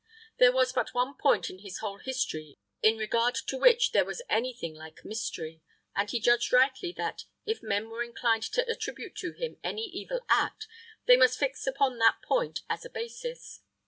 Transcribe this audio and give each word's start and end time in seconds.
There 0.39 0.51
was 0.51 0.73
but 0.73 0.95
one 0.95 1.13
point 1.13 1.51
in 1.51 1.59
his 1.59 1.77
whole 1.77 1.99
history 1.99 2.57
in 2.81 2.97
regard 2.97 3.35
to 3.35 3.55
which 3.55 3.91
there 3.91 4.03
was 4.03 4.23
any 4.27 4.51
thing 4.51 4.73
like 4.73 5.05
mystery, 5.05 5.61
and 5.95 6.09
he 6.09 6.19
judged 6.19 6.51
rightly 6.51 6.91
that, 6.93 7.25
if 7.45 7.61
men 7.61 7.87
were 7.87 8.01
inclined 8.01 8.41
to 8.53 8.67
attribute 8.67 9.15
to 9.17 9.33
him 9.33 9.59
any 9.63 9.83
evil 9.83 10.21
act, 10.27 10.67
they 11.05 11.17
must 11.17 11.37
fix 11.37 11.67
upon 11.67 11.99
that 11.99 12.19
point 12.23 12.61
as 12.67 12.83
a 12.83 12.89
basis. 12.89 13.61